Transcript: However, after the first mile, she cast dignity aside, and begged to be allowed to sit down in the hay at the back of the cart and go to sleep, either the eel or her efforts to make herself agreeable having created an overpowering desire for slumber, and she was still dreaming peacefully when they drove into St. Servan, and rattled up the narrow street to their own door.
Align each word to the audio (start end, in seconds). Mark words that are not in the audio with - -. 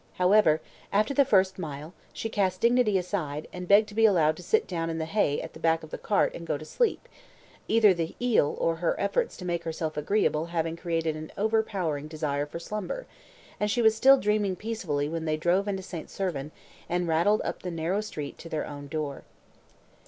However, 0.13 0.61
after 0.91 1.13
the 1.13 1.25
first 1.25 1.59
mile, 1.59 1.93
she 2.11 2.27
cast 2.27 2.59
dignity 2.61 2.97
aside, 2.97 3.47
and 3.53 3.67
begged 3.67 3.87
to 3.89 3.93
be 3.93 4.07
allowed 4.07 4.35
to 4.37 4.41
sit 4.41 4.65
down 4.65 4.89
in 4.89 4.97
the 4.97 5.05
hay 5.05 5.39
at 5.39 5.53
the 5.53 5.59
back 5.59 5.83
of 5.83 5.91
the 5.91 5.97
cart 5.99 6.33
and 6.33 6.47
go 6.47 6.57
to 6.57 6.65
sleep, 6.65 7.07
either 7.67 7.93
the 7.93 8.15
eel 8.19 8.55
or 8.57 8.77
her 8.77 8.99
efforts 8.99 9.37
to 9.37 9.45
make 9.45 9.63
herself 9.63 9.97
agreeable 9.97 10.47
having 10.47 10.75
created 10.75 11.15
an 11.15 11.31
overpowering 11.37 12.07
desire 12.07 12.47
for 12.47 12.57
slumber, 12.57 13.05
and 13.59 13.69
she 13.69 13.83
was 13.83 13.93
still 13.93 14.17
dreaming 14.17 14.55
peacefully 14.55 15.07
when 15.07 15.25
they 15.25 15.37
drove 15.37 15.67
into 15.67 15.83
St. 15.83 16.09
Servan, 16.09 16.49
and 16.89 17.07
rattled 17.07 17.43
up 17.45 17.61
the 17.61 17.69
narrow 17.69 18.01
street 18.01 18.39
to 18.39 18.49
their 18.49 18.65
own 18.65 18.87
door. 18.87 19.21